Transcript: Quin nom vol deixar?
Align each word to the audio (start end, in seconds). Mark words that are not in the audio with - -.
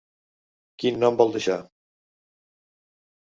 Quin 0.83 0.97
nom 1.03 1.19
vol 1.19 1.35
deixar? 1.35 1.57